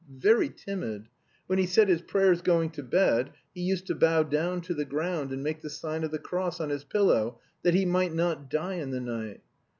very 0.17 0.49
timid. 0.49 1.07
When 1.45 1.59
he 1.59 1.67
said 1.67 1.87
his 1.87 2.01
prayers 2.01 2.41
going 2.41 2.71
to 2.71 2.81
bed 2.81 3.33
he 3.53 3.61
used 3.61 3.85
to 3.85 3.93
bow 3.93 4.23
down 4.23 4.61
to 4.61 4.73
the 4.73 4.83
ground, 4.83 5.31
and 5.31 5.43
make 5.43 5.61
the 5.61 5.69
sign 5.69 6.03
of 6.03 6.09
the 6.09 6.17
cross 6.17 6.59
on 6.59 6.71
his 6.71 6.83
pillow 6.83 7.39
that 7.61 7.75
he 7.75 7.85
might 7.85 8.11
not 8.11 8.49
die 8.49 8.77
in 8.77 8.89
the 8.89 8.99
night.... 8.99 9.41